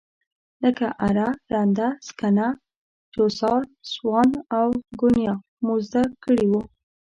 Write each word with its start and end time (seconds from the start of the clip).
لکه 0.63 0.87
اره، 1.07 1.27
رنده، 1.53 1.87
سکنه، 2.07 2.47
چوسار، 3.13 3.61
سوان 3.91 4.29
او 4.57 4.67
ګونیا 4.99 5.33
مو 5.63 5.73
زده 5.87 6.03
کړي 6.23 6.45
وو. 6.51 6.61